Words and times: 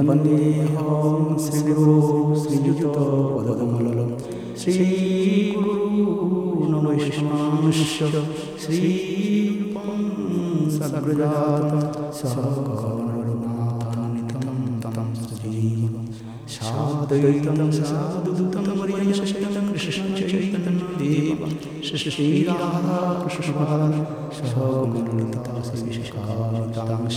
বন্দেহং 0.00 1.20
শ্রীগুরু 1.44 1.96
শ্রীযুত 2.42 2.84
পদকমল 3.34 3.98
শ্রীগুরু 4.60 5.88
বৈষ্ণাংশ 6.84 7.78
শ্রীপং 8.62 9.98
সগ্রজাত 10.76 11.70
সহকরণাথানিতম 12.20 13.68
তম 14.84 15.08
সজীব 15.20 15.92
সাদৈতম 16.56 17.60
সাদুতম 17.80 18.66
মরিয়ম 18.78 19.10
কৃষ্ণ 19.68 20.06
চৈতন্য 20.20 20.82
দেব 21.00 21.40
শ্রীরাধা 21.88 22.98
কৃষ্ণ 23.22 23.48
সহকরণিতা 24.38 25.52
শ্রী 25.66 25.78
বিশকালিতাংশ 25.86 27.16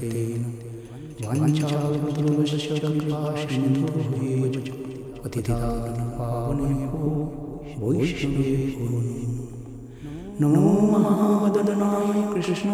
नमो 10.39 10.69
महावदनाय 10.91 12.21
कृष्ण 12.33 12.69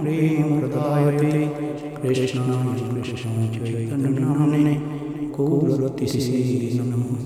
प्रेमप्रदाय 0.00 1.04
ते 1.18 1.30
कृष्णाय 2.02 2.80
कृष्ण 3.02 3.46
चैतन्यनाम्ने 3.52 4.74
गौरतिसे 5.36 6.20
नमः 6.80 7.20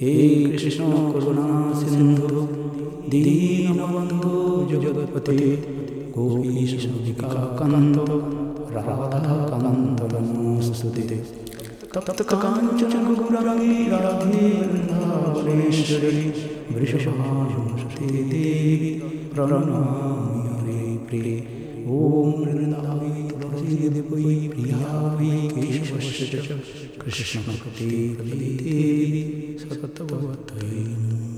हे 0.00 0.12
कृष्ण 0.52 0.90
करुणा 1.12 1.48
सिन्धु 1.80 2.46
दीनबन्धो 3.10 4.36
जगत्पते 4.70 5.38
गोपीशविकाकन्द 6.16 7.98
राधाकान्त 8.76 10.00
नमोऽस्तुते 10.14 11.18
तप्त 11.93 12.21
काञ्चन 12.29 13.05
गौरङ्गी 13.19 13.75
राधे 13.91 14.45
वृन्दावनेश्वरी 14.69 16.23
वृषभानुसुते 16.75 18.07
देवी 18.31 18.91
प्रणमामि 19.33 20.41
हरे 20.55 20.79
प्रिये 21.07 21.35
ॐ 21.97 22.33
वृन्दावै 22.39 23.13
तुलसीदेवै 23.29 24.35
प्रियावै 24.55 25.31
केशवस्य 25.53 26.27
च 26.33 26.59
कृष्णभक्ते 27.03 27.93
देवी 28.25 29.23
सततवतै 29.63 31.36